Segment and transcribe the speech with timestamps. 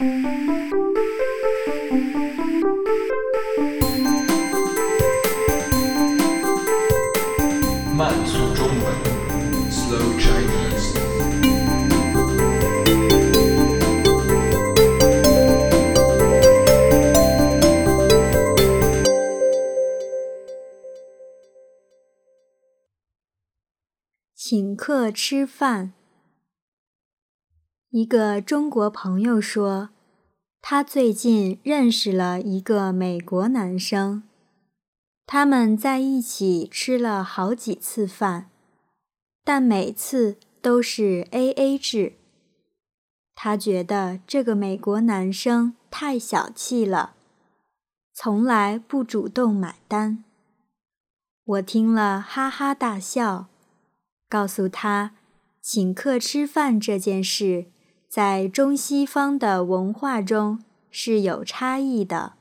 [0.00, 0.06] 慢
[8.24, 8.86] 速中文
[9.68, 10.94] ，Slow Chinese。
[24.36, 25.97] 请客吃饭。
[27.98, 29.88] 一个中国朋友说，
[30.62, 34.22] 他最近认识了一个美国男生，
[35.26, 38.50] 他们在一起吃了好几次饭，
[39.42, 42.12] 但每次都是 A.A 制。
[43.34, 47.14] 他觉得这个美国男生太小气了，
[48.14, 50.22] 从来不主动买单。
[51.44, 53.48] 我听了哈哈大笑，
[54.28, 55.16] 告诉他，
[55.60, 57.66] 请客吃饭这件事。
[58.08, 62.32] 在中西方的文化中是有差异的。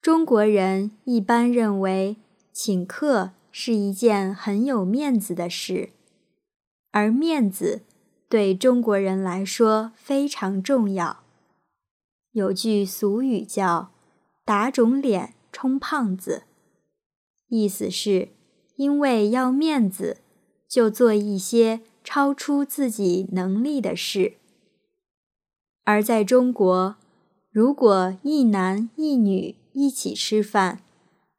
[0.00, 2.16] 中国人一般认为
[2.52, 5.90] 请客是一件很有面子的事，
[6.90, 7.82] 而面子
[8.28, 11.22] 对中国人来说非常重要。
[12.32, 13.92] 有句俗语叫
[14.44, 16.42] “打肿脸充胖子”，
[17.46, 18.30] 意思是
[18.74, 20.18] 因为要面子，
[20.66, 21.82] 就做一些。
[22.04, 24.34] 超出自己能力的事。
[25.84, 26.96] 而在中国，
[27.50, 30.80] 如果一男一女一起吃饭，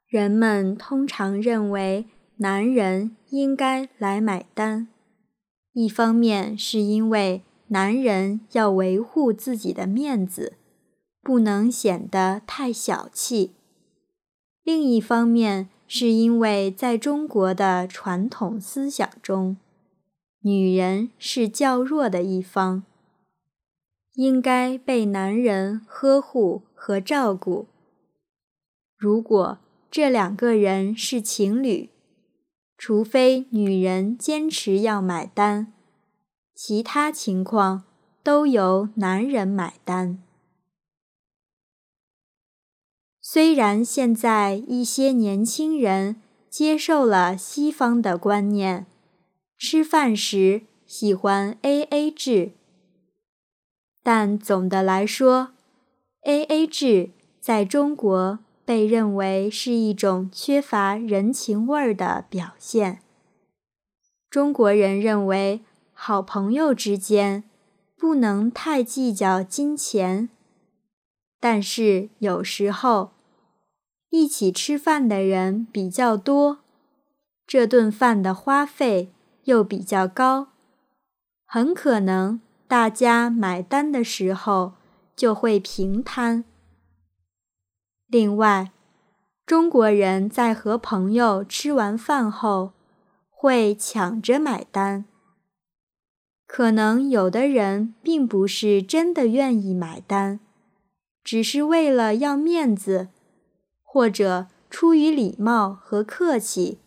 [0.06, 4.88] 人们通常认为男人应该来买单。
[5.72, 10.52] 一方面是因为男人要维护自己的面子，
[11.22, 13.52] 不能显得太小气；
[14.62, 19.56] 另一方面是因为在中国的传统思想中。
[20.46, 22.82] 女人是较弱的一方，
[24.12, 27.66] 应该被男人呵护和照顾。
[28.94, 29.58] 如果
[29.90, 31.88] 这两个人是情侣，
[32.76, 35.72] 除非女人坚持要买单，
[36.54, 37.84] 其他情况
[38.22, 40.22] 都由男人买单。
[43.22, 46.20] 虽然现在一些年轻人
[46.50, 48.86] 接受了西方的观念。
[49.56, 52.52] 吃饭时喜欢 A.A 制，
[54.02, 55.52] 但总的来说
[56.22, 57.10] ，A.A 制
[57.40, 63.00] 在中国被认为是一种缺乏人情味儿的表现。
[64.28, 65.62] 中国人认为，
[65.92, 67.44] 好朋友之间
[67.96, 70.28] 不能太计较金钱，
[71.38, 73.12] 但是有时候
[74.10, 76.58] 一起吃饭的人比较多，
[77.46, 79.13] 这顿饭的花费。
[79.44, 80.48] 又比较高，
[81.44, 84.74] 很可能大家买单的时候
[85.14, 86.44] 就会平摊。
[88.06, 88.72] 另外，
[89.46, 92.72] 中国人在和朋友吃完饭后
[93.28, 95.04] 会抢着买单，
[96.46, 100.40] 可能有的人并不是真的愿意买单，
[101.22, 103.08] 只是为了要面子，
[103.82, 106.78] 或者出于礼貌和客气。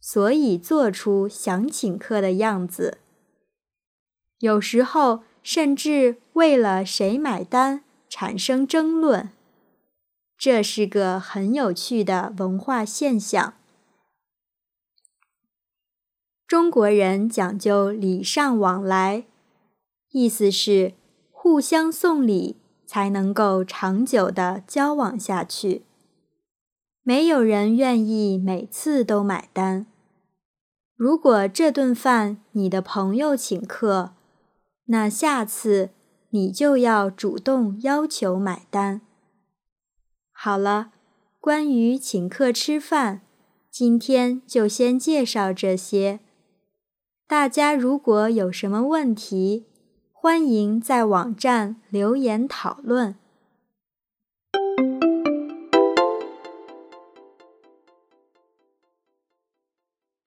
[0.00, 2.98] 所以做出想请客的样子，
[4.38, 9.30] 有时候甚至为了谁买单产生争论，
[10.38, 13.54] 这是个很有趣的文化现象。
[16.46, 19.26] 中国人讲究礼尚往来，
[20.10, 20.94] 意思是
[21.30, 22.56] 互相送礼
[22.86, 25.84] 才能够长久的交往下去。
[27.02, 29.86] 没有人愿意每次都买单。
[31.00, 34.12] 如果这顿饭你的朋友请客，
[34.84, 35.88] 那下次
[36.28, 39.00] 你就要主动要求买单。
[40.30, 40.92] 好了，
[41.40, 43.22] 关于请客吃饭，
[43.70, 46.20] 今天就先介绍这些。
[47.26, 49.64] 大家如果有什么问题，
[50.12, 53.14] 欢迎在网站留言讨论。